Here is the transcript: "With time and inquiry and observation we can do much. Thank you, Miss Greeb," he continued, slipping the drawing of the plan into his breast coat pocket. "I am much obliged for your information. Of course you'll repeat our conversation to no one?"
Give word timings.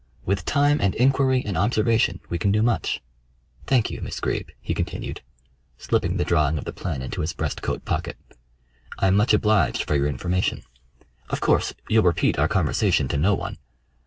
"With 0.25 0.45
time 0.45 0.81
and 0.81 0.95
inquiry 0.95 1.43
and 1.45 1.55
observation 1.55 2.21
we 2.27 2.39
can 2.39 2.51
do 2.51 2.63
much. 2.63 3.03
Thank 3.67 3.91
you, 3.91 4.01
Miss 4.01 4.19
Greeb," 4.19 4.49
he 4.59 4.73
continued, 4.73 5.21
slipping 5.77 6.17
the 6.17 6.25
drawing 6.25 6.57
of 6.57 6.65
the 6.65 6.73
plan 6.73 7.03
into 7.03 7.21
his 7.21 7.33
breast 7.33 7.61
coat 7.61 7.85
pocket. 7.85 8.17
"I 8.97 9.05
am 9.05 9.15
much 9.15 9.31
obliged 9.31 9.83
for 9.83 9.93
your 9.95 10.07
information. 10.07 10.63
Of 11.29 11.39
course 11.39 11.73
you'll 11.87 12.01
repeat 12.01 12.39
our 12.39 12.47
conversation 12.47 13.07
to 13.09 13.17
no 13.19 13.35
one?" 13.35 13.59